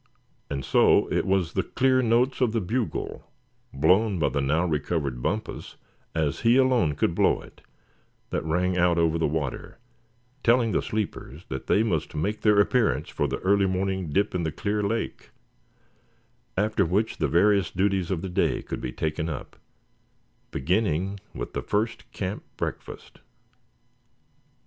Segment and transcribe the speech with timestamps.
[0.49, 3.29] And so it was the clear notes of the bugle,
[3.71, 5.75] blown by the now recovered Bumpus,
[6.15, 7.61] as he alone could blow it,
[8.31, 9.77] that rang out over the water,
[10.43, 14.41] telling the sleepers that they must make their appearance for the early morning dip in
[14.41, 15.29] the clear lake,
[16.57, 19.55] after which the various duties of the day could be taken up,
[20.49, 23.19] beginning with the first camp breakfast.